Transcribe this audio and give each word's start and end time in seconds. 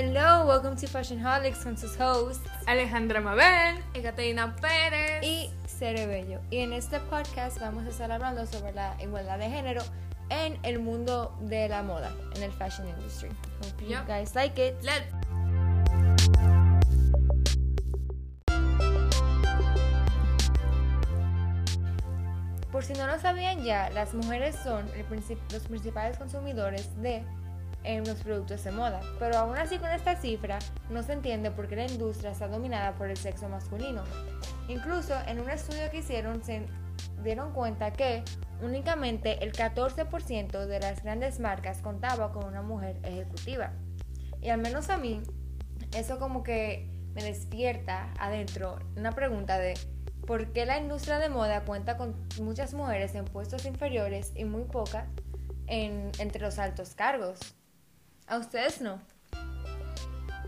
Hello, 0.00 0.44
welcome 0.46 0.76
to 0.76 0.86
Fashion 0.86 1.18
Holics 1.24 1.64
con 1.64 1.74
sus 1.78 1.98
hosts 1.98 2.46
Alejandra 2.66 3.18
Mabel 3.22 3.82
y 3.94 4.00
Caterina 4.02 4.54
Pérez 4.56 5.22
y 5.22 5.50
Cerebello. 5.66 6.38
Y 6.50 6.58
en 6.58 6.74
este 6.74 7.00
podcast 7.00 7.58
vamos 7.60 7.86
a 7.86 7.88
estar 7.88 8.12
hablando 8.12 8.44
sobre 8.44 8.74
la 8.74 8.94
igualdad 9.02 9.38
de 9.38 9.48
género 9.48 9.80
en 10.28 10.58
el 10.64 10.80
mundo 10.80 11.34
de 11.40 11.70
la 11.70 11.82
moda, 11.82 12.12
en 12.34 12.42
el 12.42 12.52
fashion 12.52 12.86
industry. 12.86 13.30
Hope 13.62 13.84
you 13.84 13.88
Yep. 13.92 14.06
guys 14.06 14.34
like 14.34 14.60
it. 14.68 14.74
Let 14.82 15.02
Por 22.70 22.84
si 22.84 22.92
no 22.94 23.06
lo 23.06 23.18
sabían 23.18 23.62
ya, 23.64 23.88
las 23.90 24.12
mujeres 24.14 24.56
son 24.62 24.86
el 24.96 25.06
princip- 25.08 25.38
los 25.52 25.62
principales 25.66 26.18
consumidores 26.18 27.00
de 27.00 27.22
en 27.86 28.04
los 28.04 28.18
productos 28.22 28.64
de 28.64 28.72
moda, 28.72 29.00
pero 29.18 29.38
aún 29.38 29.56
así 29.56 29.78
con 29.78 29.90
esta 29.90 30.16
cifra 30.16 30.58
no 30.90 31.02
se 31.02 31.12
entiende 31.12 31.50
por 31.50 31.68
qué 31.68 31.76
la 31.76 31.86
industria 31.86 32.32
está 32.32 32.48
dominada 32.48 32.92
por 32.96 33.08
el 33.08 33.16
sexo 33.16 33.48
masculino. 33.48 34.02
Incluso 34.68 35.14
en 35.26 35.40
un 35.40 35.48
estudio 35.48 35.88
que 35.90 35.98
hicieron 35.98 36.42
se 36.42 36.66
dieron 37.22 37.52
cuenta 37.52 37.92
que 37.92 38.24
únicamente 38.62 39.44
el 39.44 39.52
14% 39.52 40.66
de 40.66 40.80
las 40.80 41.02
grandes 41.02 41.40
marcas 41.40 41.80
contaba 41.80 42.32
con 42.32 42.44
una 42.44 42.62
mujer 42.62 42.98
ejecutiva. 43.04 43.72
Y 44.40 44.50
al 44.50 44.60
menos 44.60 44.90
a 44.90 44.96
mí, 44.96 45.22
eso 45.94 46.18
como 46.18 46.42
que 46.42 46.90
me 47.14 47.22
despierta 47.22 48.12
adentro 48.18 48.78
una 48.96 49.12
pregunta 49.12 49.58
de 49.58 49.74
por 50.26 50.52
qué 50.52 50.66
la 50.66 50.78
industria 50.78 51.18
de 51.18 51.28
moda 51.28 51.64
cuenta 51.64 51.96
con 51.96 52.16
muchas 52.40 52.74
mujeres 52.74 53.14
en 53.14 53.24
puestos 53.24 53.64
inferiores 53.64 54.32
y 54.34 54.44
muy 54.44 54.64
pocas 54.64 55.06
en, 55.66 56.10
entre 56.18 56.42
los 56.42 56.58
altos 56.58 56.94
cargos. 56.94 57.55
A 58.28 58.38
ustedes 58.38 58.80
no. 58.80 59.00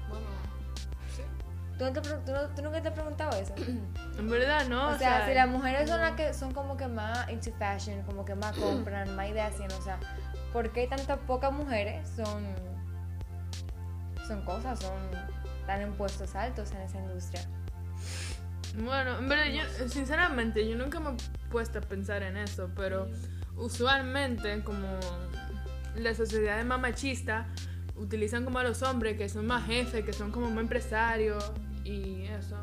Bueno, 0.08 0.26
sí. 1.14 1.22
¿Tú, 1.78 1.84
no 1.84 1.92
te 1.92 2.00
tú 2.00 2.32
no- 2.32 2.48
tú 2.54 2.62
nunca 2.62 2.82
te 2.82 2.88
has 2.88 2.94
preguntado 2.94 3.38
eso? 3.38 3.54
En 4.18 4.28
verdad, 4.28 4.66
¿no? 4.68 4.88
O 4.88 4.98
sea, 4.98 5.26
si 5.28 5.34
las 5.34 5.48
mujeres 5.48 5.88
son 5.88 6.00
las 6.00 6.12
que 6.12 6.34
son 6.34 6.52
como 6.52 6.76
que 6.76 6.88
más 6.88 7.28
into 7.30 7.52
fashion, 7.52 8.02
como 8.02 8.24
que 8.24 8.34
más 8.34 8.56
compran, 8.56 9.14
más 9.14 9.28
ideas 9.28 9.54
o 9.78 9.82
sea, 9.82 9.98
¿por 10.52 10.72
qué 10.72 10.86
tantas 10.88 11.18
pocas 11.20 11.52
mujeres 11.52 12.08
son 12.16 12.44
son 14.26 14.44
cosas, 14.44 14.80
son 14.80 14.92
están 15.60 15.80
en 15.82 15.92
puestos 15.94 16.34
altos 16.34 16.72
en 16.72 16.78
esa 16.82 16.98
industria? 16.98 17.42
Bueno, 18.76 19.18
en 19.18 19.28
verdad, 19.28 19.46
yo, 19.46 19.88
sinceramente, 19.88 20.68
yo 20.68 20.76
nunca 20.76 21.00
me 21.00 21.10
he 21.10 21.48
puesto 21.50 21.78
a 21.78 21.82
pensar 21.82 22.22
en 22.22 22.36
eso, 22.36 22.70
pero 22.76 23.08
usualmente, 23.56 24.62
como 24.64 24.86
la 25.96 26.14
sociedad 26.14 26.60
es 26.60 26.66
más 26.66 26.78
machista, 26.80 27.46
utilizan 27.98 28.44
como 28.44 28.58
a 28.58 28.62
los 28.64 28.82
hombres 28.82 29.16
que 29.16 29.28
son 29.28 29.46
más 29.46 29.66
jefes, 29.66 30.04
que 30.04 30.12
son 30.12 30.30
como 30.30 30.48
más 30.50 30.60
empresarios 30.60 31.52
y 31.84 32.24
eso. 32.24 32.56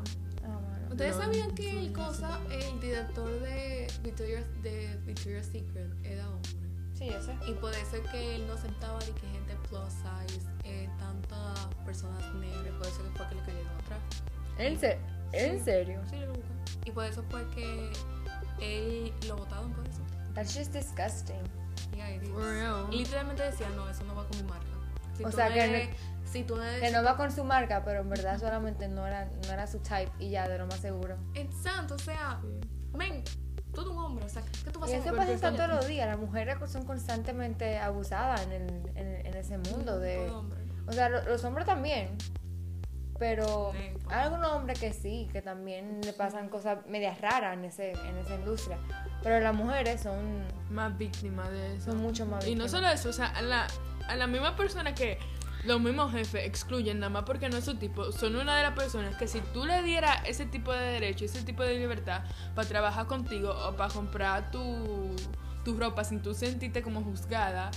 Ah, 0.44 0.58
bueno. 0.60 0.88
¿Ustedes 0.90 1.16
No, 1.16 1.22
sabían 1.22 1.54
que 1.54 1.62
sí, 1.70 1.76
el 1.86 1.92
cosa, 1.92 2.38
el 2.50 2.80
director 2.80 3.28
de 3.40 3.86
Victoria's, 4.02 4.44
de 4.62 4.96
Victoria's 5.04 5.46
Secret 5.46 5.92
era 6.04 6.28
hombre? 6.28 6.50
Sí, 6.94 7.08
yo 7.10 7.20
sé. 7.20 7.34
Y 7.46 7.52
por 7.54 7.72
eso 7.74 7.96
es 7.96 8.08
que 8.10 8.36
él 8.36 8.46
no 8.46 8.54
aceptaba 8.54 8.98
de 9.00 9.12
que 9.12 9.26
gente 9.28 9.54
plus 9.68 9.92
size, 9.92 10.46
eh, 10.64 10.88
tantas 10.98 11.66
personas 11.84 12.22
negras, 12.36 12.72
por 12.78 12.86
eso 12.86 13.02
que 13.04 13.18
fue 13.18 13.28
que 13.28 13.34
le 13.34 13.40
cayeron 13.42 13.72
atrás. 13.84 13.98
¿En, 14.58 14.78
se- 14.80 14.98
¿En 15.32 15.62
serio? 15.62 16.00
Sí, 16.08 16.16
lo 16.20 16.28
buscan. 16.28 16.56
Y 16.86 16.90
por 16.92 17.04
eso 17.04 17.22
fue 17.28 17.46
que 17.48 17.92
él 18.60 19.12
lo 19.28 19.36
votaron 19.36 19.72
por 19.72 19.86
eso. 19.86 20.00
That's 20.34 20.54
just 20.56 20.72
disgusting. 20.72 21.36
Yeah, 21.94 22.10
it 22.14 22.22
is. 22.22 22.28
For 22.30 22.42
real. 22.42 22.86
Y 22.90 22.98
literalmente 22.98 23.42
decía, 23.42 23.68
no, 23.76 23.88
eso 23.90 24.02
no 24.04 24.14
va 24.14 24.26
con 24.26 24.36
mi 24.38 24.48
marca. 24.48 24.66
Si 25.16 25.24
O 25.24 25.30
tú 25.30 25.36
sea, 25.36 25.48
no 25.48 25.54
que 25.54 25.64
eres- 25.64 25.96
si 26.24 26.42
tú 26.44 26.56
no 26.56 26.64
eres- 26.64 26.80
Que 26.80 26.90
no 26.96 27.02
va 27.04 27.16
con 27.16 27.30
su 27.32 27.44
marca, 27.44 27.82
pero 27.84 28.00
en 28.00 28.08
verdad 28.10 28.38
solamente 28.38 28.88
no 28.88 29.06
era, 29.06 29.24
no 29.46 29.52
era 29.52 29.66
su 29.66 29.78
type 29.78 30.10
y 30.18 30.30
ya, 30.30 30.48
de 30.48 30.58
lo 30.58 30.66
más 30.66 30.80
seguro. 30.80 31.16
Exacto, 31.34 31.94
o 31.94 31.98
sea, 31.98 32.40
men, 32.94 33.22
tú 33.72 33.80
eres 33.82 33.92
un 33.92 33.98
hombre, 33.98 34.24
o 34.24 34.28
sea, 34.28 34.42
¿qué 34.64 34.70
tú 34.70 34.80
vas 34.80 34.90
Y 34.90 34.94
a 34.94 34.96
eso 34.98 35.08
hacer? 35.10 35.16
pasa 35.16 35.32
Porque 35.50 35.56
todos 35.56 35.68
los 35.70 35.86
días. 35.86 36.06
Las 36.08 36.18
mujeres 36.18 36.56
son 36.70 36.84
constantemente 36.84 37.78
abusadas 37.78 38.42
en, 38.46 38.52
el, 38.52 38.68
en, 38.96 39.26
en 39.26 39.34
ese 39.34 39.58
mundo 39.58 39.98
de... 39.98 40.26
Todo 40.26 40.38
hombre. 40.40 40.60
O 40.88 40.92
sea, 40.92 41.08
lo- 41.08 41.22
los 41.24 41.42
hombres 41.44 41.66
también. 41.66 42.16
Pero 43.18 43.70
pues. 43.72 44.04
hay 44.12 44.24
algunos 44.24 44.52
hombres 44.52 44.78
que 44.78 44.92
sí, 44.92 45.28
que 45.32 45.40
también 45.40 46.00
le 46.02 46.12
pasan 46.12 46.50
cosas 46.50 46.78
medias 46.86 47.18
raras 47.20 47.54
en, 47.56 47.64
ese, 47.64 47.92
en 47.92 48.16
esa 48.18 48.34
industria. 48.34 48.76
Pero 49.22 49.40
las 49.40 49.54
mujeres 49.54 50.02
son, 50.02 50.44
Más 50.70 50.96
víctimas 50.98 51.50
de 51.50 51.76
eso. 51.76 51.92
son 51.92 52.02
mucho 52.02 52.26
más 52.26 52.46
Y 52.46 52.54
no 52.54 52.64
víctimas. 52.64 52.70
solo 52.72 52.88
eso, 52.88 53.08
o 53.08 53.12
sea, 53.14 53.40
la, 53.40 53.66
a 54.08 54.16
la 54.16 54.26
misma 54.26 54.56
persona 54.56 54.94
que 54.94 55.18
los 55.64 55.80
mismos 55.80 56.12
jefes 56.12 56.46
excluyen 56.46 57.00
nada 57.00 57.10
más 57.10 57.24
porque 57.24 57.48
no 57.48 57.56
es 57.56 57.64
su 57.64 57.76
tipo, 57.76 58.12
son 58.12 58.36
una 58.36 58.56
de 58.56 58.62
las 58.62 58.72
personas 58.72 59.16
que 59.16 59.26
si 59.26 59.40
tú 59.52 59.64
le 59.64 59.82
dieras 59.82 60.18
ese 60.26 60.46
tipo 60.46 60.72
de 60.72 60.84
derecho, 60.84 61.24
ese 61.24 61.42
tipo 61.42 61.62
de 61.62 61.78
libertad 61.78 62.22
para 62.54 62.68
trabajar 62.68 63.06
contigo 63.06 63.50
o 63.50 63.74
para 63.76 63.92
comprar 63.92 64.50
tu, 64.50 65.14
tu 65.64 65.76
ropa 65.76 66.04
sin 66.04 66.22
tú 66.22 66.34
sentirte 66.34 66.82
como 66.82 67.02
juzgada, 67.02 67.70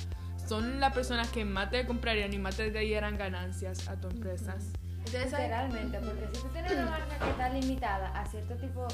son 0.47 0.79
las 0.79 0.93
personas 0.93 1.29
que 1.29 1.45
más 1.45 1.69
te 1.69 1.85
comprarían 1.85 2.33
y 2.33 2.39
más 2.39 2.57
te 2.57 2.69
dieran 2.71 3.17
ganancias 3.17 3.87
a 3.87 3.99
tus 3.99 4.13
empresas. 4.13 4.71
Entonces. 4.97 5.31
Literalmente, 5.31 5.99
porque 5.99 6.27
si 6.33 6.41
tú 6.41 6.47
tienes 6.49 6.71
una 6.73 6.85
marca 6.85 7.17
que 7.17 7.29
está 7.29 7.49
limitada 7.49 8.09
a 8.09 8.25
cierto 8.25 8.55
tipo 8.55 8.87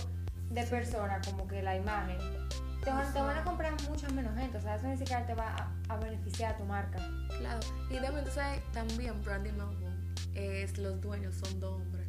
de 0.50 0.63
personas, 0.63 1.28
como 1.28 1.47
que 1.47 1.62
la 1.62 1.75
imagen, 1.75 2.17
te 2.85 2.91
van, 2.91 3.13
te 3.13 3.22
van 3.22 3.38
a 3.38 3.44
comprar 3.44 3.73
mucha 3.90 4.07
menos 4.09 4.38
gente. 4.38 4.57
O 4.57 4.62
sea, 4.62 4.75
eso 4.75 4.88
ni 4.88 4.97
siquiera 4.97 5.25
te 5.25 5.34
va 5.34 5.56
a, 5.90 5.94
a 5.94 5.97
beneficiar 5.97 6.53
a 6.53 6.57
tu 6.57 6.63
marca. 6.63 6.97
Claro. 7.40 7.59
Y 7.90 7.96
también, 8.00 8.23
tú 8.23 8.31
sabes, 8.31 8.62
también 8.72 9.22
Brandy 9.23 9.51
Melville 9.51 9.96
es 10.35 10.78
los 10.78 11.01
dueños 11.01 11.35
son 11.35 11.59
dos 11.59 11.73
hombres. 11.81 12.07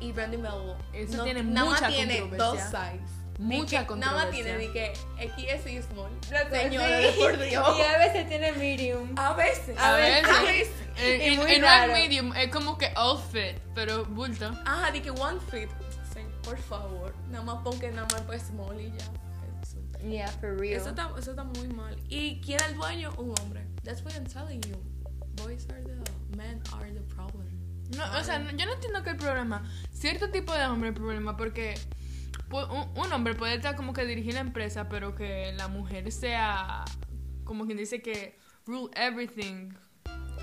Y 0.00 0.12
Brandy 0.12 0.36
Melville 0.36 0.74
Eso 0.92 1.16
no- 1.18 1.24
tiene 1.24 1.42
nada 1.42 1.66
más 1.70 1.80
mucha 1.80 1.88
tiene 1.92 2.20
controversia. 2.20 2.46
dos 2.46 2.60
size. 3.00 3.16
Mucha 3.38 3.86
que- 3.86 3.96
Nada 3.96 4.12
más 4.12 4.24
controversia. 4.26 4.58
tiene 4.58 4.58
de 4.58 4.72
que 4.72 4.92
XS 5.28 5.72
y 5.72 5.82
small. 5.82 6.10
Señora, 6.22 6.50
Señora, 6.50 6.98
por 7.18 7.38
Dios. 7.38 7.78
Y 7.78 7.82
a 7.82 7.98
veces 7.98 8.28
tiene 8.28 8.52
medium. 8.52 9.14
A 9.18 9.32
veces. 9.34 9.76
A 9.78 9.92
veces. 9.96 10.28
A 10.30 10.42
veces. 10.42 10.72
En, 10.98 11.20
Y 11.32 11.36
muy 11.36 11.50
en 11.52 11.56
un 11.58 11.62
raro. 11.68 11.92
medium 11.92 12.32
es 12.34 12.48
como 12.50 12.78
que 12.78 12.92
all 12.96 13.18
fit, 13.18 13.58
pero 13.74 14.04
bulto. 14.06 14.46
Ajá, 14.64 14.90
de 14.90 15.02
que 15.02 15.10
one 15.10 15.38
fit. 15.50 15.68
Sí, 16.14 16.20
por 16.42 16.58
favor. 16.58 17.14
Nada 17.28 17.44
más 17.44 17.62
pon 17.62 17.78
que 17.78 17.90
nada 17.90 18.08
más 18.12 18.22
pues 18.22 18.42
small 18.42 18.80
y 18.80 18.90
ya. 18.90 19.04
Yeah, 20.04 20.28
for 20.28 20.56
real. 20.58 20.80
Eso 20.80 20.90
está, 20.90 21.10
eso 21.18 21.30
está 21.30 21.44
muy 21.44 21.68
mal. 21.68 21.96
¿Y 22.08 22.40
quién 22.40 22.60
es 22.60 22.66
el 22.68 22.76
dueño? 22.76 23.10
Un 23.18 23.34
hombre. 23.40 23.66
That's 23.84 24.02
what 24.02 24.12
I'm 24.14 24.24
telling 24.26 24.60
you. 24.62 24.76
Boys 25.42 25.66
are 25.70 25.82
the 25.82 26.36
men 26.36 26.60
are 26.72 26.90
the 26.92 27.00
problem. 27.14 27.46
No, 27.96 28.04
o 28.18 28.24
sea, 28.24 28.38
no- 28.38 28.50
yo 28.50 28.66
no 28.66 28.72
entiendo 28.74 29.02
que 29.02 29.10
el 29.10 29.16
problema. 29.16 29.64
Cierto 29.92 30.30
tipo 30.30 30.52
de 30.52 30.64
hombre 30.66 30.88
el 30.88 30.94
problema, 30.94 31.36
porque 31.36 31.74
un, 32.50 32.88
un 32.98 33.12
hombre 33.12 33.34
puede 33.34 33.54
estar 33.54 33.76
como 33.76 33.92
que 33.92 34.04
dirigir 34.04 34.34
la 34.34 34.40
empresa, 34.40 34.88
pero 34.88 35.14
que 35.14 35.52
la 35.56 35.68
mujer 35.68 36.10
sea 36.12 36.84
como 37.44 37.64
quien 37.66 37.78
dice 37.78 38.02
que 38.02 38.38
rule 38.66 38.90
everything 38.96 39.70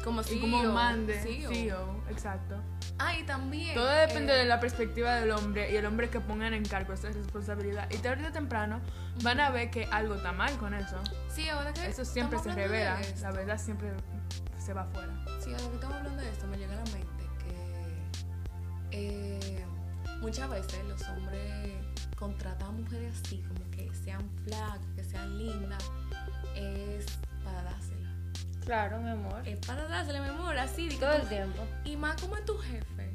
Como 0.03 0.22
y 0.22 0.24
CEO. 0.25 0.41
como 0.41 0.64
mande. 0.74 1.19
CEO. 1.22 1.50
CEO, 1.50 2.03
exacto. 2.09 2.56
Ah, 3.00 3.18
y 3.18 3.24
también. 3.24 3.74
Todo 3.74 3.88
depende 3.88 4.34
eh, 4.34 4.40
de 4.40 4.46
la 4.46 4.59
perspectiva 4.59 5.16
del 5.16 5.31
hombre 5.31 5.72
y 5.72 5.75
el 5.75 5.86
hombre 5.86 6.09
que 6.09 6.19
pongan 6.19 6.53
en 6.53 6.66
cargo 6.66 6.94
esa 6.94 7.09
responsabilidad. 7.09 7.90
Y 7.91 7.97
tarde 7.97 8.28
o 8.28 8.31
temprano 8.31 8.81
van 9.22 9.40
a 9.40 9.50
ver 9.50 9.72
que 9.72 9.86
algo 9.86 10.16
está 10.16 10.31
mal 10.31 10.56
con 10.58 10.74
eso. 10.74 10.97
Sí, 11.30 11.47
ahora 11.50 11.74
que. 11.74 11.88
Eso 11.88 12.06
siempre 12.06 12.40
se 12.40 12.52
revela. 12.53 13.00
La 13.22 13.31
verdad 13.31 13.58
siempre 13.58 13.91
se 14.58 14.74
va 14.74 14.81
afuera. 14.81 15.14
Sí, 15.40 15.52
ahora 15.52 15.68
que 15.69 15.75
estamos 15.75 15.96
hablando 15.97 16.22
de 16.22 16.30
esto, 16.30 16.47
me 16.47 16.58
llega 16.58 16.74
a 16.74 16.78
la 16.78 16.91
mente 16.91 17.24
que. 17.40 18.09
eh, 18.91 19.66
muchas 20.22 20.50
veces 20.50 20.84
los 20.85 21.02
hombres 21.09 21.74
contratan 22.16 22.68
a 22.70 22.72
mujeres 22.72 23.22
así, 23.24 23.41
como 23.41 23.70
que 23.72 23.94
sean 23.94 24.30
flacas, 24.46 24.80
que 24.96 25.03
sean 25.03 25.38
lindas, 25.38 25.84
es 26.56 27.06
para 27.44 27.64
dársela. 27.64 27.92
Claro, 28.66 29.00
mi 29.01 29.09
amor. 29.09 29.41
Es 29.47 29.58
para 29.66 29.87
dársela, 29.87 30.22
mi 30.22 30.29
amor, 30.29 30.58
así. 30.58 30.87
Todo 30.99 31.11
tú- 31.16 31.22
el 31.23 31.28
tiempo. 31.29 31.64
Y 31.85 31.97
más 31.97 32.22
como 32.22 32.37
es 32.37 32.46
tu 32.46 32.58
jefe, 32.58 33.14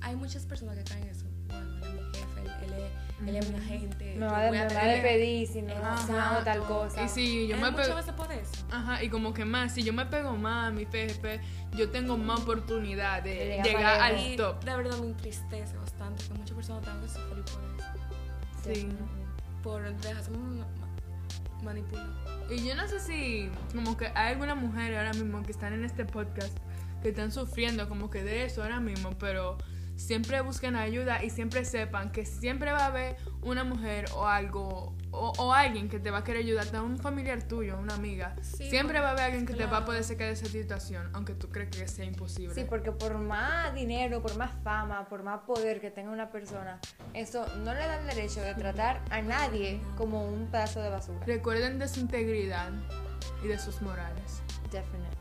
hay 0.00 0.16
muchas 0.16 0.44
personas 0.44 0.76
que 0.76 0.84
caen 0.84 1.04
en 1.04 1.08
eso. 1.10 1.26
Bueno, 1.48 1.76
él 1.86 1.98
es 1.98 2.04
mi 2.04 2.18
jefe, 2.18 2.40
él, 2.40 2.50
él 2.62 2.72
es, 2.74 3.28
él 3.28 3.36
es 3.36 3.50
mi 3.50 3.56
agente. 3.58 4.14
Me 4.16 4.26
va, 4.26 4.46
a- 4.48 4.50
me 4.50 4.58
va 4.74 4.80
a 4.82 4.86
despedir 4.86 5.48
si 5.48 5.62
no, 5.62 5.74
hago 5.74 6.44
tal 6.44 6.58
cosa. 6.64 7.02
Y 7.02 7.08
si 7.08 7.48
yo 7.48 7.56
Es 7.56 7.62
me 7.62 7.70
muchas 7.70 7.86
pego. 7.86 7.96
veces 7.96 8.12
por 8.14 8.30
eso. 8.32 8.66
Ajá, 8.70 9.02
y 9.02 9.08
como 9.08 9.32
que 9.32 9.44
más, 9.46 9.72
si 9.72 9.82
yo 9.82 9.92
me 9.94 10.04
pego 10.06 10.32
más 10.36 10.68
a 10.68 10.70
mi 10.70 10.84
jefe, 10.86 11.40
yo 11.74 11.90
tengo 11.90 12.16
más 12.18 12.40
oportunidad 12.40 13.22
de, 13.22 13.30
De 13.34 13.46
llegar 13.62 13.64
llegar 13.64 14.00
al. 14.02 14.18
Y 14.20 14.36
top. 14.36 14.62
de 14.62 14.76
verdad 14.76 14.98
me 14.98 15.06
entristece 15.06 15.76
bastante 15.78 16.24
que 16.24 16.34
muchas 16.34 16.54
personas 16.54 16.82
tengan 16.82 17.00
que 17.00 17.08
sufrir 17.08 17.44
por 17.44 17.64
eso. 17.78 18.74
Sí. 18.74 18.88
Por 19.62 19.82
dejarse 20.00 20.30
ma- 21.62 21.64
ma- 21.64 21.72
manipular. 21.72 22.06
Y 22.50 22.66
yo 22.66 22.74
no 22.74 22.86
sé 22.88 23.00
si, 23.00 23.50
como 23.74 23.96
que 23.96 24.06
hay 24.14 24.32
algunas 24.32 24.56
mujeres 24.56 24.98
ahora 24.98 25.12
mismo 25.12 25.42
que 25.42 25.52
están 25.52 25.72
en 25.72 25.84
este 25.84 26.04
podcast 26.04 26.56
que 27.02 27.08
están 27.10 27.30
sufriendo 27.32 27.88
como 27.88 28.10
que 28.10 28.22
de 28.24 28.44
eso 28.44 28.62
ahora 28.62 28.80
mismo, 28.80 29.10
pero 29.18 29.58
siempre 29.96 30.40
busquen 30.40 30.76
ayuda 30.76 31.24
y 31.24 31.30
siempre 31.30 31.64
sepan 31.64 32.12
que 32.12 32.24
siempre 32.26 32.72
va 32.72 32.84
a 32.84 32.86
haber 32.86 33.16
una 33.42 33.64
mujer 33.64 34.06
o 34.14 34.26
algo 34.26 34.94
o, 35.10 35.32
o 35.38 35.52
alguien 35.52 35.88
que 35.88 35.98
te 35.98 36.10
va 36.10 36.18
a 36.18 36.24
querer 36.24 36.42
ayudar, 36.42 36.66
un 36.82 36.98
familiar 36.98 37.42
tuyo, 37.42 37.78
una 37.78 37.94
amiga. 37.94 38.36
Sí, 38.42 38.68
siempre 38.68 39.00
va 39.00 39.08
a 39.08 39.10
haber 39.12 39.24
alguien 39.24 39.46
que 39.46 39.54
te 39.54 39.66
va 39.66 39.78
a 39.78 39.84
poder 39.84 40.04
sacar 40.04 40.26
de 40.26 40.34
esa 40.34 40.46
situación, 40.46 41.08
aunque 41.14 41.34
tú 41.34 41.48
crees 41.48 41.70
que 41.70 41.88
sea 41.88 42.04
imposible. 42.04 42.54
Sí, 42.54 42.64
porque 42.68 42.92
por 42.92 43.16
más 43.18 43.74
dinero, 43.74 44.20
por 44.20 44.36
más 44.36 44.52
fama, 44.62 45.08
por 45.08 45.22
más 45.22 45.40
poder 45.40 45.80
que 45.80 45.90
tenga 45.90 46.10
una 46.10 46.30
persona, 46.30 46.80
eso 47.14 47.46
no 47.58 47.72
le 47.72 47.80
da 47.80 48.00
el 48.00 48.06
derecho 48.06 48.42
de 48.42 48.54
tratar 48.54 49.02
a 49.10 49.22
nadie 49.22 49.80
como 49.96 50.26
un 50.26 50.46
pedazo 50.48 50.82
de 50.82 50.90
basura. 50.90 51.24
Recuerden 51.26 51.78
de 51.78 51.88
su 51.88 52.00
integridad 52.00 52.70
y 53.42 53.48
de 53.48 53.58
sus 53.58 53.80
morales. 53.80 54.42
Definitely. 54.70 55.15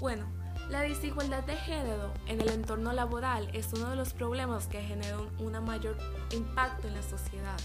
Bueno, 0.00 0.26
la 0.68 0.82
desigualdad 0.82 1.44
de 1.44 1.56
género 1.56 2.12
en 2.26 2.40
el 2.40 2.50
entorno 2.50 2.92
laboral 2.92 3.48
es 3.54 3.72
uno 3.72 3.88
de 3.88 3.96
los 3.96 4.12
problemas 4.12 4.66
que 4.66 4.82
generan 4.82 5.28
un 5.38 5.64
mayor 5.64 5.96
impacto 6.32 6.88
en 6.88 6.94
la 6.94 7.02
sociedad, 7.02 7.58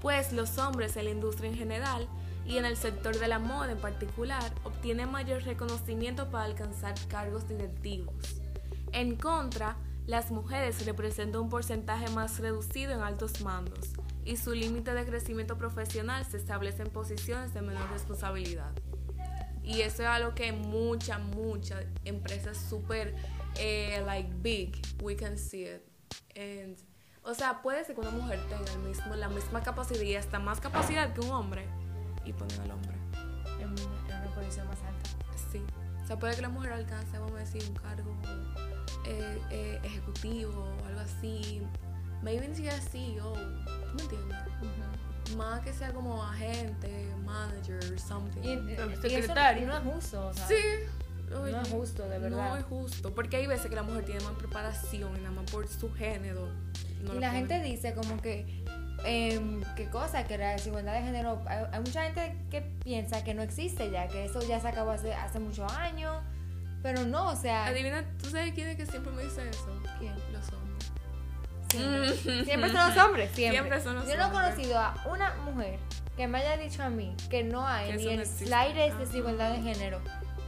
pues 0.00 0.32
los 0.32 0.56
hombres 0.56 0.96
en 0.96 1.04
la 1.04 1.10
industria 1.10 1.50
en 1.50 1.56
general 1.56 2.08
y 2.46 2.56
en 2.56 2.64
el 2.64 2.78
sector 2.78 3.18
de 3.18 3.28
la 3.28 3.38
moda 3.38 3.72
en 3.72 3.78
particular 3.78 4.50
obtienen 4.64 5.10
mayor 5.10 5.42
reconocimiento 5.42 6.30
para 6.30 6.44
alcanzar 6.44 6.94
cargos 7.08 7.46
directivos. 7.48 8.40
En 8.92 9.16
contra, 9.16 9.76
las 10.06 10.30
mujeres 10.30 10.86
representan 10.86 11.42
un 11.42 11.50
porcentaje 11.50 12.08
más 12.10 12.38
reducido 12.38 12.92
en 12.92 13.02
altos 13.02 13.42
mandos 13.42 13.90
y 14.24 14.38
su 14.38 14.54
límite 14.54 14.94
de 14.94 15.04
crecimiento 15.04 15.58
profesional 15.58 16.24
se 16.24 16.38
establece 16.38 16.82
en 16.82 16.90
posiciones 16.90 17.52
de 17.52 17.60
menor 17.60 17.90
responsabilidad. 17.90 18.72
Y 19.68 19.82
eso 19.82 20.02
es 20.02 20.08
algo 20.08 20.34
que 20.34 20.50
muchas, 20.50 21.20
muchas 21.20 21.84
empresas 22.06 22.56
súper, 22.56 23.14
eh, 23.58 24.02
like, 24.06 24.30
big, 24.40 24.80
we 25.02 25.14
can 25.14 25.36
see 25.36 25.64
it. 25.64 25.82
And, 26.34 26.78
o 27.22 27.34
sea, 27.34 27.60
puede 27.60 27.84
ser 27.84 27.94
que 27.94 28.00
una 28.00 28.10
mujer 28.10 28.40
tenga 28.48 28.72
el 28.72 28.78
mismo, 28.78 29.14
la 29.14 29.28
misma 29.28 29.62
capacidad 29.62 30.00
y 30.00 30.16
hasta 30.16 30.38
más 30.38 30.58
capacidad 30.58 31.12
que 31.12 31.20
un 31.20 31.32
hombre 31.32 31.66
y 32.24 32.32
ponen 32.32 32.58
al 32.62 32.70
hombre. 32.70 32.96
En, 33.60 33.68
en 33.68 34.22
una 34.22 34.34
posición 34.34 34.66
más 34.68 34.78
alta. 34.82 35.10
Sí. 35.52 35.62
O 36.02 36.06
sea, 36.06 36.18
puede 36.18 36.34
que 36.34 36.40
la 36.40 36.48
mujer 36.48 36.72
alcance, 36.72 37.18
vamos 37.18 37.34
a 37.34 37.40
decir, 37.40 37.62
un 37.68 37.74
cargo 37.74 38.16
eh, 39.04 39.38
eh, 39.50 39.80
ejecutivo 39.84 40.64
o 40.82 40.86
algo 40.86 41.00
así. 41.00 41.60
Maybe 42.22 42.48
ni 42.48 42.54
siquiera 42.54 42.80
CEO. 42.80 43.34
¿Tú 43.34 43.94
me 43.96 44.02
entiendes? 44.02 44.38
Más 45.36 45.60
que 45.60 45.72
sea 45.72 45.92
como 45.92 46.22
agente, 46.22 47.12
manager, 47.24 47.98
something. 48.00 48.40
Y, 48.42 48.48
y 48.70 48.72
eso 48.74 49.02
Secretario. 49.02 49.66
no 49.66 49.76
es 49.76 49.82
justo. 49.84 50.28
o 50.28 50.32
sea, 50.32 50.46
Sí. 50.46 50.54
No 51.30 51.46
es 51.46 51.68
justo, 51.68 52.08
de 52.08 52.18
verdad. 52.18 52.48
No 52.50 52.56
es 52.56 52.64
justo. 52.64 53.14
Porque 53.14 53.36
hay 53.36 53.46
veces 53.46 53.66
que 53.68 53.76
la 53.76 53.82
mujer 53.82 54.04
tiene 54.06 54.24
más 54.24 54.32
preparación 54.34 55.14
y 55.14 55.20
nada 55.20 55.32
más 55.32 55.50
por 55.50 55.68
su 55.68 55.92
género. 55.92 56.48
no 57.02 57.14
y 57.14 57.18
la 57.20 57.28
ponen. 57.28 57.32
gente 57.48 57.60
dice 57.62 57.92
como 57.94 58.20
que 58.22 58.64
em, 59.04 59.62
qué 59.76 59.90
cosa, 59.90 60.24
que 60.24 60.38
la 60.38 60.52
desigualdad 60.52 60.94
de 60.94 61.02
género, 61.02 61.42
hay, 61.46 61.64
hay 61.70 61.80
mucha 61.80 62.02
gente 62.04 62.34
que 62.50 62.62
piensa 62.82 63.22
que 63.24 63.34
no 63.34 63.42
existe 63.42 63.90
ya, 63.90 64.08
que 64.08 64.24
eso 64.24 64.40
ya 64.48 64.58
se 64.58 64.68
acabó 64.68 64.90
hace, 64.92 65.12
hace 65.14 65.38
muchos 65.38 65.70
años, 65.74 66.16
pero 66.82 67.04
no, 67.04 67.28
o 67.30 67.36
sea, 67.36 67.66
Adivina, 67.66 68.04
¿tú 68.22 68.30
sabes 68.30 68.54
quién 68.54 68.68
es 68.68 68.76
que 68.76 68.86
siempre 68.86 69.12
me 69.12 69.22
dice 69.24 69.46
eso? 69.48 69.68
¿quién? 70.00 70.14
Los 70.32 70.48
hombres. 70.52 70.67
Siempre, 71.70 72.44
siempre 72.44 72.72
son 72.72 72.88
los 72.94 73.04
hombres, 73.04 73.30
siempre. 73.32 73.58
Siempre 73.58 73.80
son 73.82 73.94
los 73.96 74.08
Yo 74.08 74.16
no 74.16 74.22
he 74.22 74.26
hombres. 74.26 74.42
conocido 74.54 74.78
a 74.78 74.94
una 75.10 75.34
mujer 75.44 75.78
que 76.16 76.26
me 76.26 76.38
haya 76.38 76.56
dicho 76.56 76.82
a 76.82 76.88
mí 76.90 77.14
que 77.30 77.44
no 77.44 77.66
hay 77.66 77.90
Que 77.90 77.96
ni 77.96 78.02
eso 78.02 78.10
el 78.10 78.20
existe. 78.20 78.46
slightest 78.46 78.90
Ajá. 78.94 78.98
desigualdad 79.04 79.52
de 79.52 79.62
género 79.62 80.00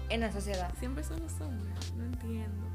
en 0.08 0.20
la 0.20 0.32
sociedad. 0.32 0.72
Siempre 0.78 1.04
son 1.04 1.20
los 1.20 1.32
hombres. 1.40 1.92
No 1.94 2.04
entiendo. 2.04 2.66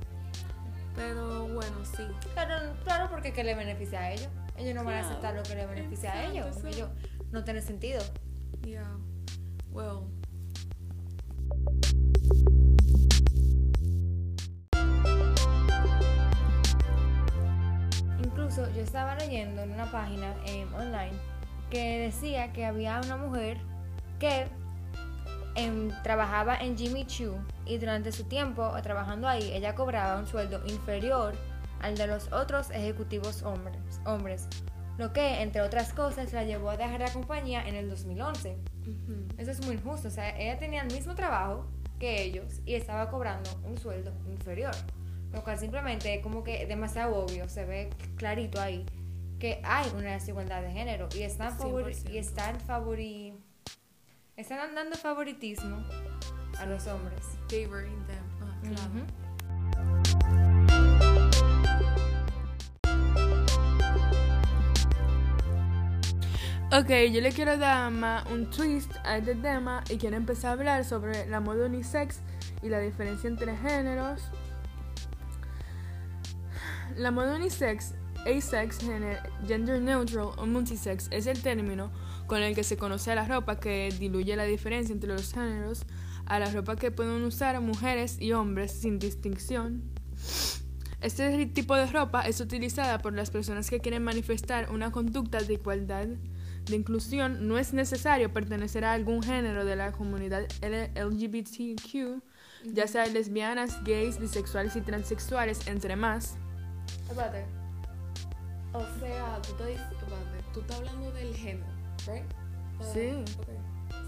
Pero 0.95 1.47
bueno, 1.47 1.75
sí. 1.97 2.03
Claro, 2.33 2.73
claro 2.83 3.09
porque 3.09 3.33
que 3.33 3.43
le 3.43 3.55
beneficia 3.55 3.99
a 3.99 4.11
ellos. 4.11 4.29
Ellos 4.57 4.75
no 4.75 4.83
van 4.85 4.95
a 4.95 4.99
aceptar 5.01 5.35
lo 5.35 5.43
que 5.43 5.55
le 5.55 5.65
beneficia 5.65 6.13
a 6.13 6.25
ellos. 6.25 6.55
sí. 6.61 6.67
Ellos 6.69 6.89
no 7.31 7.43
tiene 7.43 7.61
sentido. 7.61 8.01
Yeah. 8.63 8.95
Well. 9.71 10.05
Incluso 18.57 18.73
yo 18.73 18.83
estaba 18.83 19.15
leyendo 19.15 19.63
en 19.63 19.73
una 19.73 19.91
página 19.91 20.33
em, 20.45 20.73
online 20.75 21.11
que 21.69 21.99
decía 21.99 22.53
que 22.53 22.65
había 22.65 23.01
una 23.03 23.17
mujer 23.17 23.57
que 24.17 24.47
em, 25.55 25.89
trabajaba 26.03 26.55
en 26.55 26.77
Jimmy 26.77 27.05
Choo 27.05 27.35
y 27.65 27.77
durante 27.79 28.13
su 28.13 28.23
tiempo 28.23 28.71
trabajando 28.81 29.27
ahí 29.27 29.51
ella 29.51 29.75
cobraba 29.75 30.17
un 30.17 30.25
sueldo 30.25 30.61
inferior 30.67 31.33
al 31.81 31.97
de 31.97 32.07
los 32.07 32.31
otros 32.31 32.71
ejecutivos 32.71 33.43
hombres, 33.43 33.99
hombres 34.05 34.47
lo 34.97 35.11
que 35.11 35.41
entre 35.41 35.61
otras 35.61 35.91
cosas 35.91 36.31
la 36.31 36.45
llevó 36.45 36.69
a 36.69 36.77
dejar 36.77 37.01
la 37.01 37.11
compañía 37.11 37.67
en 37.67 37.75
el 37.75 37.89
2011. 37.89 38.57
ujú. 38.83 39.27
Eso 39.37 39.51
es 39.51 39.65
muy 39.65 39.75
injusto, 39.75 40.07
o 40.07 40.11
sea, 40.11 40.29
ella 40.39 40.57
tenía 40.57 40.81
el 40.81 40.93
mismo 40.93 41.13
trabajo 41.13 41.65
que 41.99 42.23
ellos 42.23 42.61
y 42.65 42.75
estaba 42.75 43.09
cobrando 43.09 43.49
un 43.65 43.77
sueldo 43.77 44.13
inferior. 44.29 44.73
Lo 45.35 45.43
cual 45.43 45.59
simplemente 45.59 46.15
es 46.15 46.23
como 46.23 46.43
que 46.43 46.65
demasiado 46.65 47.15
obvio, 47.17 47.47
se 47.49 47.65
ve 47.65 47.89
clarito 48.15 48.59
ahí 48.61 48.85
que 49.39 49.59
hay 49.65 49.85
una 49.95 50.13
desigualdad 50.13 50.61
de 50.61 50.71
género 50.71 51.09
y 51.13 51.23
están, 51.23 51.57
favori- 51.57 51.93
100%. 51.93 52.09
y 52.13 52.17
están, 52.17 52.59
favori 52.61 53.33
están 54.37 54.73
dando 54.73 54.95
favoritismo 54.95 55.85
a 56.57 56.65
los 56.65 56.87
hombres. 56.87 57.21
Favoring 57.49 58.05
them. 58.07 58.23
Ah, 58.41 58.59
claro. 58.63 60.05
Ok, 66.71 66.89
yo 67.11 67.21
le 67.21 67.31
quiero 67.31 67.57
dar 67.57 67.91
más 67.91 68.25
un 68.31 68.49
twist 68.49 68.91
a 69.05 69.17
este 69.17 69.35
tema 69.35 69.83
y 69.89 69.97
quiero 69.97 70.17
empezar 70.17 70.49
a 70.49 70.53
hablar 70.53 70.83
sobre 70.85 71.25
la 71.27 71.39
moda 71.39 71.67
unisex 71.67 72.19
y 72.61 72.69
la 72.69 72.79
diferencia 72.79 73.29
entre 73.29 73.55
géneros. 73.57 74.21
La 76.95 77.11
moda 77.11 77.35
unisex, 77.35 77.93
asex, 78.25 78.79
gender 79.45 79.81
neutral 79.81 80.29
o 80.37 80.45
multisex 80.45 81.09
es 81.11 81.27
el 81.27 81.41
término 81.41 81.91
con 82.25 82.41
el 82.41 82.55
que 82.55 82.63
se 82.63 82.77
conoce 82.77 83.11
a 83.11 83.15
la 83.15 83.27
ropa 83.27 83.59
que 83.59 83.93
diluye 83.99 84.35
la 84.37 84.45
diferencia 84.45 84.93
entre 84.93 85.09
los 85.09 85.33
géneros, 85.33 85.83
a 86.25 86.39
la 86.39 86.49
ropa 86.51 86.77
que 86.77 86.91
pueden 86.91 87.23
usar 87.23 87.59
mujeres 87.59 88.17
y 88.19 88.31
hombres 88.31 88.71
sin 88.71 88.97
distinción. 88.97 89.83
Este 91.01 91.45
tipo 91.47 91.75
de 91.75 91.85
ropa 91.87 92.21
es 92.21 92.39
utilizada 92.39 92.99
por 92.99 93.13
las 93.13 93.29
personas 93.29 93.69
que 93.69 93.81
quieren 93.81 94.03
manifestar 94.03 94.71
una 94.71 94.91
conducta 94.91 95.39
de 95.41 95.53
igualdad 95.53 96.07
de 96.65 96.75
inclusión. 96.75 97.47
No 97.47 97.57
es 97.57 97.73
necesario 97.73 98.31
pertenecer 98.33 98.85
a 98.85 98.93
algún 98.93 99.21
género 99.21 99.65
de 99.65 99.75
la 99.75 99.91
comunidad 99.91 100.47
LGBTQ, 100.63 102.23
ya 102.73 102.87
sea 102.87 103.05
lesbianas, 103.05 103.83
gays, 103.83 104.17
bisexuales 104.17 104.75
y 104.77 104.81
transexuales, 104.81 105.67
entre 105.67 105.95
más. 105.95 106.37
Espérate. 107.09 107.45
O 108.73 108.81
sea, 108.99 109.39
tú 109.41 109.51
espérate, 109.63 110.43
tú 110.53 110.59
estás 110.59 110.77
hablando 110.77 111.11
del 111.11 111.35
género, 111.35 111.71
¿right? 112.07 112.25
Sí. 112.93 113.23
ok, 113.39 113.47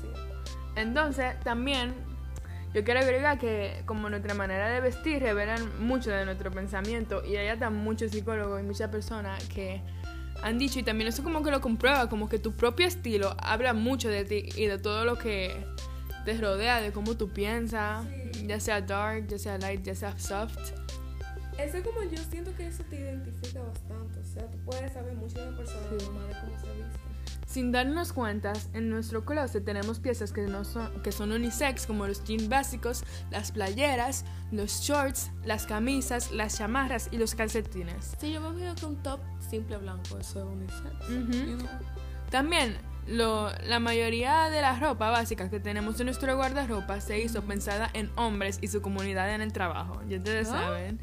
sí. 0.02 0.08
Entonces, 0.76 1.40
también 1.42 1.94
yo 2.74 2.84
quiero 2.84 3.00
agregar 3.00 3.40
que 3.40 3.82
como 3.86 4.10
nuestra 4.10 4.34
manera 4.34 4.70
de 4.70 4.82
vestir 4.82 5.22
revelan 5.22 5.84
mucho 5.84 6.12
de 6.12 6.26
nuestro 6.26 6.52
pensamiento 6.52 7.24
y 7.26 7.38
hay 7.38 7.48
hasta 7.48 7.70
muchos 7.70 8.12
psicólogos 8.12 8.60
y 8.60 8.64
muchas 8.64 8.90
personas 8.90 9.44
que 9.46 9.82
han 10.44 10.60
dicho 10.60 10.80
y 10.80 10.84
también 10.84 11.08
eso 11.08 11.24
como 11.24 11.42
que 11.44 11.50
lo 11.50 11.62
comprueba, 11.62 12.10
como 12.10 12.30
que 12.30 12.40
tu 12.40 12.52
propio 12.54 12.86
estilo 12.86 13.36
habla 13.40 13.74
mucho 13.74 14.10
de 14.10 14.26
ti 14.26 14.50
y 14.56 14.68
de 14.68 14.78
todo 14.78 15.06
lo 15.06 15.18
que 15.18 15.66
te 16.26 16.38
rodea, 16.38 16.82
de 16.82 16.92
cómo 16.92 17.16
tú 17.16 17.30
piensas, 17.30 18.06
ya 18.46 18.60
sea 18.60 18.82
dark, 18.82 19.28
ya 19.28 19.40
sea 19.40 19.58
light, 19.58 19.82
ya 19.82 19.96
sea 19.96 20.20
soft. 20.20 20.74
Eso 21.58 21.78
como 21.84 22.04
yo 22.04 22.18
siento 22.30 22.56
que 22.56 22.68
eso 22.68 22.84
te 22.90 22.98
identifica 23.00 23.62
bastante. 23.64 24.20
O 24.20 24.26
sea, 24.26 24.46
tú 24.50 24.58
puedes 24.66 24.94
saber 24.94 25.16
mucho 25.16 25.40
de 25.42 25.48
una 25.50 25.58
persona 25.58 25.88
Sí. 26.00 26.06
nomás 26.06 26.28
de 26.28 26.34
cómo 26.42 26.60
se 26.60 26.68
viste. 26.74 27.00
Sin 27.48 27.72
darnos 27.72 28.12
cuentas, 28.14 28.70
en 28.74 28.90
nuestro 28.90 29.24
closet 29.26 29.64
tenemos 29.64 30.00
piezas 30.00 30.32
que, 30.34 30.42
no 30.42 30.66
son, 30.66 31.02
que 31.02 31.12
son 31.12 31.32
unisex, 31.32 31.88
como 31.88 32.06
los 32.06 32.24
jeans 32.26 32.50
básicos, 32.50 33.04
las 33.32 33.52
playeras, 33.52 34.26
los 34.52 34.82
shorts, 34.82 35.32
las 35.46 35.66
camisas, 35.66 36.32
las 36.32 36.58
chamarras 36.58 37.08
y 37.12 37.18
los 37.18 37.36
calcetines. 37.36 38.16
Sí, 38.20 38.34
yo 38.34 38.42
me 38.42 38.50
imagino 38.50 38.76
que 38.76 38.86
un 38.86 39.02
top 39.02 39.20
simple 39.50 39.78
blanco, 39.78 40.18
eso 40.20 40.40
es 40.42 40.46
unisex. 40.46 41.10
You 41.48 41.58
know. 41.58 41.68
También, 42.30 42.78
lo, 43.08 43.50
la 43.66 43.80
mayoría 43.80 44.50
de 44.50 44.62
la 44.62 44.78
ropa 44.78 45.10
básica 45.10 45.50
que 45.50 45.62
tenemos 45.62 45.98
en 46.02 46.08
nuestro 46.08 46.36
guardarropa 46.36 47.00
se 47.00 47.20
hizo 47.22 47.42
pensada 47.44 47.90
en 47.94 48.12
hombres 48.18 48.60
y 48.62 48.68
su 48.68 48.82
comunidad 48.82 49.34
en 49.34 49.40
el 49.42 49.54
trabajo. 49.54 50.02
Ya 50.10 50.18
ustedes 50.18 50.50
Ah. 50.50 50.64
saben. 50.66 51.00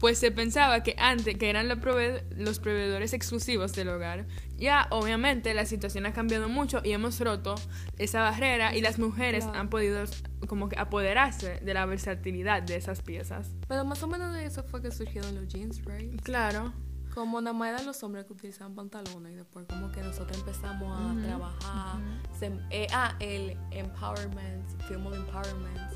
Pues 0.00 0.18
se 0.18 0.30
pensaba 0.30 0.82
que 0.82 0.94
antes 0.98 1.36
que 1.36 1.50
eran 1.50 1.68
los, 1.68 1.78
prove- 1.78 2.22
los 2.36 2.58
proveedores 2.58 3.12
exclusivos 3.12 3.72
del 3.72 3.88
hogar. 3.88 4.26
Ya, 4.56 4.86
obviamente, 4.90 5.52
la 5.54 5.66
situación 5.66 6.06
ha 6.06 6.12
cambiado 6.12 6.48
mucho 6.48 6.80
y 6.84 6.92
hemos 6.92 7.18
roto 7.20 7.54
esa 7.98 8.20
barrera 8.22 8.74
y 8.76 8.80
las 8.80 8.98
mujeres 8.98 9.44
Claro. 9.44 9.58
han 9.60 9.68
podido 9.68 10.04
como 10.46 10.68
que 10.68 10.78
apoderarse 10.78 11.60
de 11.60 11.74
la 11.74 11.86
versatilidad 11.86 12.62
de 12.62 12.76
esas 12.76 13.02
piezas. 13.02 13.50
Pero 13.68 13.84
más 13.84 14.02
o 14.02 14.06
menos 14.06 14.32
de 14.34 14.46
eso 14.46 14.62
fue 14.62 14.80
que 14.82 14.90
surgieron 14.90 15.34
los 15.34 15.48
jeans, 15.48 15.82
right? 15.84 16.20
Claro. 16.22 16.72
Como 17.14 17.40
nada 17.40 17.54
más 17.56 17.68
eran 17.70 17.86
los 17.86 18.02
hombres 18.02 18.24
que 18.24 18.32
utilizaban 18.32 18.74
pantalones 18.74 19.32
y 19.32 19.36
después 19.36 19.66
como 19.68 19.90
que 19.92 20.00
nosotros 20.02 20.36
empezamos 20.36 20.98
a 21.00 21.24
trabajar. 21.24 22.00
se- 22.38 22.58
eh, 22.70 22.88
ah, 22.92 23.14
el 23.20 23.56
empowerment, 23.70 24.68
female 24.88 25.16
empowerment. 25.16 25.93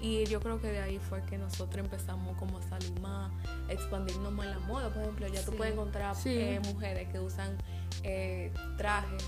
Y 0.00 0.24
yo 0.26 0.40
creo 0.40 0.60
que 0.60 0.68
de 0.68 0.80
ahí 0.80 0.98
fue 0.98 1.22
que 1.22 1.38
nosotros 1.38 1.84
empezamos 1.84 2.36
como 2.38 2.58
a 2.58 2.62
salir 2.62 2.98
más, 3.00 3.32
expandirnos 3.68 4.32
más 4.32 4.46
en 4.46 4.52
la 4.52 4.58
moda. 4.60 4.90
Por 4.90 5.02
ejemplo, 5.02 5.26
ya 5.28 5.44
tú 5.44 5.50
Sí. 5.52 5.56
puedes 5.56 5.72
encontrar 5.74 6.14
Sí. 6.16 6.30
eh, 6.30 6.60
mujeres 6.64 7.08
que 7.10 7.18
usan 7.20 7.56
eh, 8.04 8.52
trajes, 8.76 9.24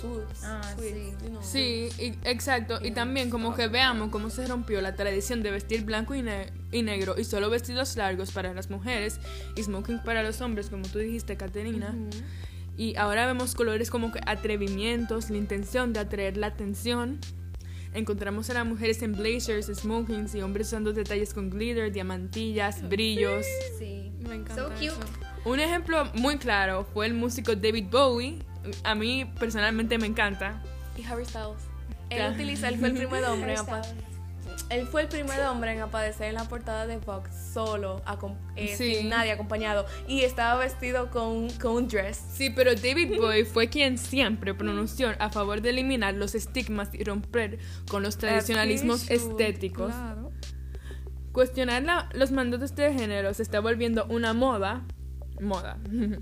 suits, 0.00 0.44
Ah, 0.44 0.60
suits, 0.76 0.88
sí. 0.92 1.12
you 1.22 1.28
know. 1.30 1.42
Sí, 1.42 1.88
y- 1.98 2.18
exacto. 2.28 2.78
Y 2.80 2.84
Yeah. 2.86 2.94
también 2.94 3.28
como 3.28 3.54
que 3.56 3.66
veamos 3.66 4.10
cómo 4.10 4.30
se 4.30 4.46
rompió 4.46 4.80
la 4.80 4.94
tradición 4.94 5.42
de 5.42 5.50
vestir 5.50 5.84
blanco 5.84 6.14
y, 6.14 6.22
ne- 6.22 6.52
y 6.70 6.82
negro 6.82 7.16
y 7.18 7.24
solo 7.24 7.50
vestidos 7.50 7.96
largos 7.96 8.30
para 8.30 8.54
las 8.54 8.70
mujeres 8.70 9.18
y 9.56 9.62
smoking 9.64 10.00
para 10.04 10.22
los 10.22 10.40
hombres, 10.42 10.68
como 10.70 10.86
tú 10.86 11.00
dijiste, 11.00 11.36
Caterina. 11.36 11.88
Ujú. 11.90 12.22
Y 12.76 12.94
ahora 12.96 13.26
vemos 13.26 13.54
colores 13.56 13.90
como 13.90 14.12
que 14.12 14.20
atrevimientos, 14.26 15.30
la 15.30 15.36
intención 15.38 15.92
de 15.92 16.00
atraer 16.00 16.36
la 16.36 16.48
atención. 16.48 17.18
Encontramos 17.94 18.50
a 18.50 18.54
las 18.54 18.66
mujeres 18.66 19.00
en 19.02 19.12
blazers, 19.12 19.66
smokings 19.66 20.34
y 20.34 20.42
hombres 20.42 20.66
usando 20.66 20.92
detalles 20.92 21.32
con 21.32 21.48
glitter, 21.48 21.92
diamantillas, 21.92 22.86
brillos. 22.88 23.46
Sí. 23.78 24.10
Me 24.28 24.34
encanta 24.34 24.56
So 24.56 24.68
cute. 24.70 24.86
eso. 24.86 25.00
Un 25.44 25.60
ejemplo 25.60 26.04
muy 26.14 26.38
claro 26.38 26.84
fue 26.92 27.06
el 27.06 27.14
músico 27.14 27.54
David 27.54 27.86
Bowie. 27.90 28.40
A 28.82 28.94
mí 28.96 29.30
personalmente 29.38 29.96
me 29.98 30.06
encanta. 30.08 30.60
Y 30.96 31.04
Harry 31.04 31.24
Styles. 31.24 31.62
Él 32.10 32.32
utiliza, 32.32 32.68
él 32.68 32.78
fue 32.78 32.88
el 32.88 32.94
primer 32.94 33.24
hombre 33.24 33.54
Hairstyles. 33.56 34.13
Él 34.74 34.86
fue 34.86 35.02
el 35.02 35.08
primer 35.08 35.40
hombre 35.46 35.72
en 35.72 35.80
aparecer 35.80 36.26
en 36.28 36.34
la 36.34 36.44
portada 36.48 36.86
de 36.86 36.96
Vogue 36.98 37.30
solo, 37.52 38.02
eh, 38.56 38.74
Sí. 38.76 38.94
sin 38.96 39.08
nadie 39.08 39.32
acompañado. 39.32 39.86
Y 40.08 40.22
estaba 40.22 40.58
vestido 40.58 41.10
con, 41.10 41.48
con 41.60 41.72
un 41.76 41.88
dress. 41.88 42.20
Sí, 42.32 42.50
pero 42.50 42.74
David 42.74 43.16
Bowie 43.18 43.44
fue 43.44 43.68
quien 43.68 43.98
siempre 43.98 44.52
pronunció 44.54 45.12
a 45.18 45.30
favor 45.30 45.60
de 45.62 45.70
eliminar 45.70 46.14
los 46.14 46.34
estigmas 46.34 46.88
y 46.92 47.04
romper 47.04 47.58
con 47.88 48.02
los 48.02 48.18
tradicionalismos 48.18 49.10
estéticos. 49.10 49.92
claro. 49.92 50.32
Cuestionar 51.32 51.82
la- 51.82 52.08
los 52.14 52.30
mandatos 52.30 52.74
de 52.76 52.92
género 52.94 53.34
se 53.34 53.42
está 53.42 53.58
volviendo 53.60 54.06
una 54.06 54.32
moda. 54.34 54.84
Moda. 55.40 55.78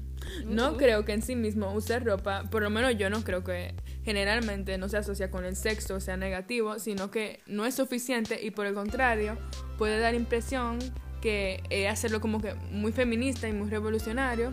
No 0.47 0.77
creo 0.77 1.05
que 1.05 1.13
en 1.13 1.21
sí 1.21 1.35
mismo 1.35 1.73
usar 1.75 2.05
ropa, 2.05 2.45
por 2.49 2.63
lo 2.63 2.71
menos 2.71 2.97
yo 2.97 3.11
no 3.11 3.25
creo 3.25 3.43
que 3.43 3.75
generalmente 4.05 4.79
no 4.79 4.89
se 4.89 4.97
asocia 4.97 5.31
con 5.31 5.45
el 5.45 5.57
sexo, 5.57 5.95
o 5.97 6.01
sea 6.01 6.17
negativo, 6.17 6.79
sino 6.79 7.11
que 7.11 7.41
no 7.47 7.67
es 7.67 7.75
suficiente 7.75 8.43
y 8.43 8.51
por 8.51 8.67
el 8.67 8.75
contrario 8.75 9.39
puede 9.79 10.01
dar 10.01 10.15
impresión 10.15 10.79
que 11.21 11.63
es 11.71 11.91
hacerlo 11.91 12.21
como 12.21 12.41
que 12.41 12.55
muy 12.71 12.93
feminista 12.93 13.49
y 13.49 13.53
muy 13.53 13.71
revolucionario. 13.71 14.53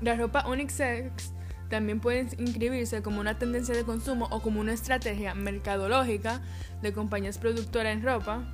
La 0.00 0.16
ropa 0.16 0.48
unisex 0.48 1.32
también 1.70 2.00
puede 2.00 2.26
inscribirse 2.38 3.02
como 3.02 3.20
una 3.20 3.38
tendencia 3.38 3.74
de 3.74 3.84
consumo 3.84 4.26
o 4.30 4.42
como 4.42 4.60
una 4.60 4.74
estrategia 4.74 5.34
mercadológica 5.34 6.42
de 6.82 6.92
compañías 6.92 7.38
productoras 7.38 7.94
en 7.94 8.02
ropa. 8.02 8.50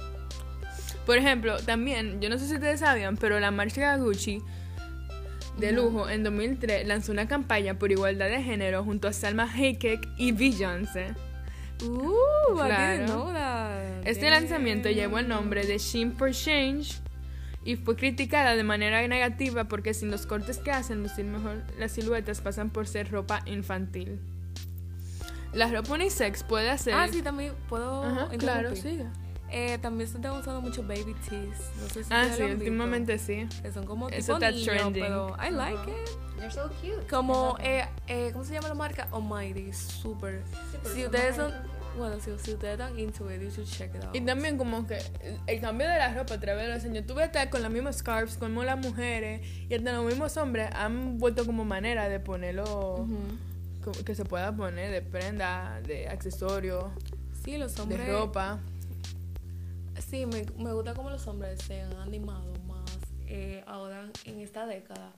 Por 1.06 1.16
ejemplo, 1.16 1.56
también, 1.58 2.20
yo 2.20 2.28
no 2.28 2.38
sé 2.38 2.46
si 2.46 2.54
ustedes 2.54 2.80
sabían, 2.80 3.16
pero 3.16 3.40
la 3.40 3.50
marca 3.50 3.96
Gucci 3.96 4.42
de 5.58 5.72
lujo 5.72 6.08
en 6.08 6.22
2003 6.22 6.86
lanzó 6.86 7.12
una 7.12 7.26
campaña 7.26 7.78
por 7.78 7.90
igualdad 7.90 8.28
de 8.28 8.42
género 8.42 8.84
junto 8.84 9.08
a 9.08 9.12
Salma 9.12 9.50
Hayek 9.52 10.08
y 10.16 10.32
Beyoncé. 10.32 11.14
Uh, 11.84 12.56
Claro. 12.56 13.32
Este 14.04 14.30
lanzamiento 14.30 14.88
llevó 14.88 15.18
el 15.18 15.28
nombre 15.28 15.66
de 15.66 15.78
Shein 15.78 16.12
for 16.16 16.30
Change 16.30 17.00
y 17.64 17.76
fue 17.76 17.96
criticada 17.96 18.56
de 18.56 18.64
manera 18.64 19.06
negativa 19.06 19.64
porque 19.64 19.92
sin 19.92 20.10
los 20.10 20.26
cortes 20.26 20.58
que 20.58 20.70
hacen 20.70 21.02
lucir 21.02 21.24
mejor 21.24 21.62
las 21.78 21.92
siluetas 21.92 22.40
pasan 22.40 22.70
por 22.70 22.86
ser 22.86 23.10
ropa 23.10 23.42
infantil. 23.46 24.18
La 25.52 25.68
ropa 25.68 25.94
unisex 25.94 26.42
puede 26.42 26.70
hacer... 26.70 26.94
Ah, 26.94 27.08
sí, 27.10 27.22
también 27.22 27.54
puedo. 27.68 28.04
Ajá, 28.04 28.28
claro, 28.38 28.70
interrumpir? 28.70 29.06
Eh, 29.50 29.78
también 29.78 30.08
se 30.08 30.16
están 30.16 30.32
usando 30.32 30.60
mucho 30.60 30.82
baby 30.82 31.14
tees. 31.28 31.58
No 31.80 31.88
sé 31.88 32.04
si 32.04 32.10
Ah, 32.12 32.28
sí, 32.36 32.42
últimamente 32.42 33.18
sí. 33.18 33.48
Que 33.62 33.72
son 33.72 33.86
como 33.86 34.08
Eso 34.10 34.34
tipo 34.38 34.44
está 34.44 34.50
niño, 34.50 34.64
trending. 34.72 35.02
pero 35.04 35.36
I 35.38 35.50
like 35.50 35.78
Ajá. 35.78 35.90
it. 35.90 36.08
They're 36.38 36.50
so 36.52 36.68
cute. 36.80 37.06
Como, 37.08 37.56
eh, 37.60 37.84
eh, 38.06 38.30
¿cómo 38.32 38.44
se 38.44 38.52
llama 38.54 38.68
la 38.68 38.74
marca? 38.74 39.08
Almighty, 39.12 39.72
super. 39.72 40.42
Sí, 40.70 40.78
pero 40.82 40.94
Si 40.94 41.04
ustedes 41.06 41.36
son, 41.36 41.52
bueno, 41.96 42.16
si, 42.20 42.30
si 42.38 42.52
ustedes 42.52 42.78
están 42.78 42.96
into 42.98 43.28
it, 43.32 43.40
you 43.42 43.48
should 43.50 43.66
check 43.68 43.92
it 43.94 44.04
out. 44.04 44.14
Y 44.14 44.20
también 44.20 44.56
como 44.58 44.86
que 44.86 44.98
el 45.46 45.60
cambio 45.60 45.88
de 45.88 45.98
la 45.98 46.14
ropa 46.14 46.34
a 46.34 46.40
través 46.40 46.68
de 46.68 46.74
los 46.74 46.84
años. 46.84 47.06
Tú 47.06 47.14
ves 47.14 47.30
con 47.50 47.62
las 47.62 47.70
mismas 47.72 47.96
scarves, 47.96 48.36
como 48.36 48.62
las 48.62 48.78
mujeres 48.78 49.40
y 49.68 49.74
hasta 49.74 49.92
los 49.92 50.04
mismos 50.04 50.36
hombres 50.36 50.68
han 50.74 51.18
vuelto 51.18 51.44
como 51.46 51.64
manera 51.64 52.08
de 52.08 52.20
ponerlo, 52.20 52.96
Ujú. 52.96 53.18
como 53.82 54.04
que 54.04 54.14
se 54.14 54.24
pueda 54.24 54.54
poner 54.54 54.92
de 54.92 55.02
prenda, 55.02 55.80
de 55.86 56.06
accesorio, 56.08 56.92
Sí, 57.44 57.56
los 57.56 57.76
hombres. 57.80 58.06
de 58.06 58.12
ropa. 58.12 58.60
Sí, 60.08 60.24
me, 60.24 60.46
me 60.56 60.72
gusta 60.72 60.94
como 60.94 61.10
los 61.10 61.26
hombres 61.26 61.60
se 61.62 61.82
han 61.82 61.94
animado 61.96 62.54
más 62.66 62.90
eh, 63.26 63.62
ahora 63.66 64.06
en 64.24 64.40
esta 64.40 64.64
década 64.64 65.12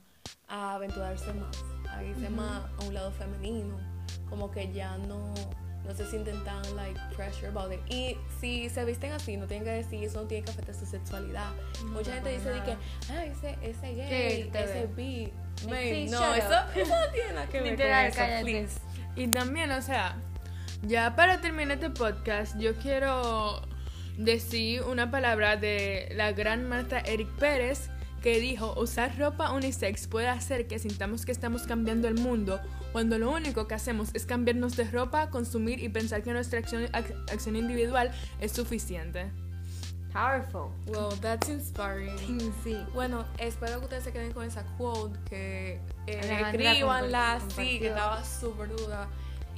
a 0.49 0.75
aventurarse 0.75 1.31
más, 1.33 1.63
a 1.89 2.03
irse 2.03 2.29
más 2.29 2.63
a 2.77 2.83
un 2.85 2.93
lado 2.93 3.11
femenino, 3.13 3.79
como 4.29 4.51
que 4.51 4.73
ya 4.73 4.97
no, 4.97 5.33
no 5.85 5.95
se 5.95 6.05
sienten 6.05 6.43
tan 6.43 6.61
like 6.75 6.99
pressure 7.15 7.47
about 7.47 7.71
it. 7.71 7.79
Y 7.89 8.17
si 8.41 8.69
se 8.69 8.83
visten 8.83 9.13
así, 9.13 9.37
no 9.37 9.47
tienen 9.47 9.63
que 9.63 9.71
decir 9.71 10.03
eso 10.03 10.23
no 10.23 10.27
tiene 10.27 10.43
que 10.43 10.51
afectar 10.51 10.75
su 10.75 10.85
sexualidad. 10.85 11.51
Mucha 11.85 12.13
gente 12.15 12.33
dice 12.33 12.49
de 12.49 12.63
que, 12.63 12.71
ah, 13.13 13.23
ese, 13.23 13.57
ese 13.61 13.95
¿Qué 13.95 14.49
gay, 14.51 14.51
ese 14.53 14.87
bi. 14.87 15.31
Please, 15.65 16.11
no, 16.11 16.35
eso, 16.35 16.53
eso 16.75 16.93
no 16.93 17.11
tiene 17.13 17.33
nada 17.33 17.47
que 17.47 17.61
ver 17.61 17.71
Literal, 17.71 18.13
con 18.13 18.23
eso, 18.23 18.43
please. 18.43 18.79
Y 19.15 19.27
también, 19.29 19.71
o 19.71 19.81
sea, 19.81 20.17
ya 20.81 21.15
para 21.15 21.39
terminar 21.39 21.77
este 21.77 21.91
podcast, 21.91 22.57
yo 22.57 22.75
quiero 22.75 23.70
decir 24.17 24.83
una 24.83 25.09
palabra 25.11 25.57
de 25.57 26.11
la 26.15 26.31
gran 26.31 26.67
Marta 26.67 26.99
Eric 26.99 27.29
Pérez 27.37 27.89
que 28.21 28.39
dijo, 28.39 28.79
usar 28.79 29.17
ropa 29.17 29.51
unisex 29.51 30.05
puede 30.07 30.27
hacer 30.27 30.67
que 30.67 30.77
sintamos 30.77 31.25
que 31.25 31.31
estamos 31.31 31.63
cambiando 31.63 32.07
el 32.07 32.13
mundo 32.15 32.59
cuando 32.91 33.17
lo 33.17 33.31
único 33.31 33.67
que 33.67 33.73
hacemos 33.73 34.09
es 34.13 34.25
cambiarnos 34.27 34.75
de 34.75 34.83
ropa, 34.83 35.29
consumir 35.31 35.81
y 35.83 35.89
pensar 35.89 36.21
que 36.21 36.31
nuestra 36.31 36.59
acción, 36.59 36.83
ac- 36.91 37.15
acción 37.31 37.55
individual 37.55 38.11
es 38.39 38.51
suficiente. 38.51 39.31
Powerful. 40.13 40.71
Well, 40.87 41.17
that's 41.21 41.47
inspiring. 41.49 42.17
Sí. 42.63 42.77
Bueno, 42.93 43.25
espero 43.39 43.79
que 43.79 43.85
ustedes 43.85 44.03
se 44.03 44.11
queden 44.11 44.33
con 44.33 44.45
esa 44.45 44.63
quote, 44.77 45.17
que 45.29 45.79
eh, 46.05 46.19
compar- 46.83 47.49
sí, 47.55 47.79
que 47.79 47.87
estaba 47.87 48.23
súper 48.25 48.69
duda. 48.75 49.07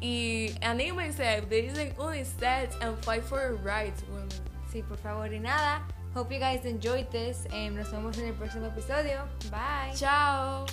Y 0.03 0.53
anímense, 0.61 1.41
dicen 1.49 1.93
unisex 1.97 2.75
and 2.81 2.97
fight 3.05 3.23
for 3.23 3.39
your 3.39 3.55
rights, 3.63 4.03
women. 4.09 4.27
Sí, 4.69 4.83
por 4.83 4.97
favor. 4.97 5.31
Y 5.33 5.39
nada. 5.39 5.81
Hope 6.13 6.29
you 6.29 6.39
guys 6.39 6.65
enjoyed 6.65 7.09
this. 7.09 7.47
Em, 7.53 7.73
nos 7.73 7.89
vemos 7.89 8.17
en 8.17 8.27
el 8.27 8.33
próximo 8.33 8.65
episodio. 8.67 9.23
Bye. 9.49 9.95
Chao. 9.95 10.65